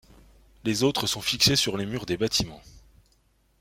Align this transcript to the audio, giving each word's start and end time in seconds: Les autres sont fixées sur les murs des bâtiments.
Les 0.63 0.81
autres 0.81 1.05
sont 1.05 1.21
fixées 1.21 1.55
sur 1.55 1.77
les 1.77 1.85
murs 1.85 2.07
des 2.07 2.17
bâtiments. 2.17 2.63